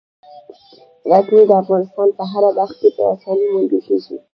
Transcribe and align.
غزني 1.11 1.43
د 1.47 1.51
افغانستان 1.61 2.07
په 2.17 2.23
هره 2.31 2.49
برخه 2.57 2.75
کې 2.81 2.89
په 2.95 3.01
اسانۍ 3.13 3.45
موندل 3.53 3.79
کېږي. 3.87 4.15